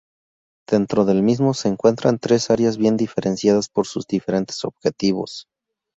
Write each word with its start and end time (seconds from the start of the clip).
Dentro 0.67 1.05
del 1.05 1.21
mismo, 1.21 1.53
se 1.53 1.67
encuentran 1.67 2.17
tres 2.17 2.49
áreas 2.49 2.75
bien 2.77 2.97
diferenciadas 2.97 3.69
por 3.69 3.85
sus 3.85 4.07
diferentes 4.07 4.65
objetivos. 4.65 5.47